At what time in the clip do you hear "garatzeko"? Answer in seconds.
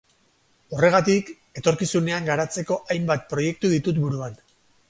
2.31-2.81